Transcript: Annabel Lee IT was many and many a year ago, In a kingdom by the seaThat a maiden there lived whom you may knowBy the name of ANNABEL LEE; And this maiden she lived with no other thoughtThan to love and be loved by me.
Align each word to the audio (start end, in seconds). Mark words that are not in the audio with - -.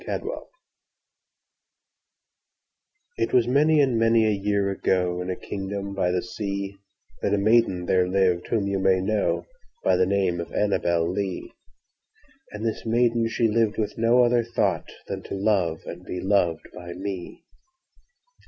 Annabel 0.07 0.49
Lee 3.17 3.23
IT 3.25 3.33
was 3.33 3.47
many 3.47 3.79
and 3.81 3.99
many 3.99 4.25
a 4.25 4.31
year 4.31 4.71
ago, 4.71 5.21
In 5.21 5.29
a 5.29 5.35
kingdom 5.35 5.93
by 5.93 6.09
the 6.09 6.21
seaThat 6.21 7.35
a 7.35 7.37
maiden 7.37 7.85
there 7.85 8.07
lived 8.07 8.47
whom 8.47 8.65
you 8.67 8.79
may 8.79 8.95
knowBy 8.99 9.45
the 9.85 10.07
name 10.07 10.39
of 10.39 10.51
ANNABEL 10.53 11.07
LEE; 11.07 11.53
And 12.51 12.65
this 12.65 12.83
maiden 12.83 13.27
she 13.29 13.47
lived 13.47 13.77
with 13.77 13.95
no 13.95 14.23
other 14.23 14.43
thoughtThan 14.43 15.23
to 15.25 15.35
love 15.35 15.81
and 15.85 16.03
be 16.03 16.19
loved 16.19 16.67
by 16.73 16.93
me. 16.93 17.43